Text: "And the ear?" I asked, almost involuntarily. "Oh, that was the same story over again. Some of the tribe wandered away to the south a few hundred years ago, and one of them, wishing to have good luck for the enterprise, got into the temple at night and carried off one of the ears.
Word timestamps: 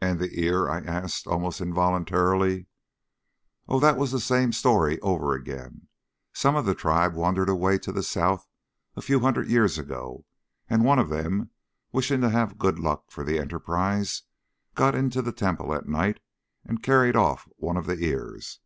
"And 0.00 0.18
the 0.18 0.40
ear?" 0.40 0.68
I 0.68 0.78
asked, 0.80 1.28
almost 1.28 1.60
involuntarily. 1.60 2.66
"Oh, 3.68 3.78
that 3.78 3.96
was 3.96 4.10
the 4.10 4.18
same 4.18 4.50
story 4.52 4.98
over 4.98 5.32
again. 5.32 5.86
Some 6.32 6.56
of 6.56 6.66
the 6.66 6.74
tribe 6.74 7.14
wandered 7.14 7.48
away 7.48 7.78
to 7.78 7.92
the 7.92 8.02
south 8.02 8.48
a 8.96 9.00
few 9.00 9.20
hundred 9.20 9.48
years 9.48 9.78
ago, 9.78 10.24
and 10.68 10.82
one 10.84 10.98
of 10.98 11.08
them, 11.08 11.50
wishing 11.92 12.20
to 12.22 12.30
have 12.30 12.58
good 12.58 12.80
luck 12.80 13.12
for 13.12 13.22
the 13.22 13.38
enterprise, 13.38 14.22
got 14.74 14.96
into 14.96 15.22
the 15.22 15.30
temple 15.30 15.72
at 15.72 15.86
night 15.86 16.18
and 16.64 16.82
carried 16.82 17.14
off 17.14 17.46
one 17.56 17.76
of 17.76 17.86
the 17.86 18.00
ears. 18.04 18.58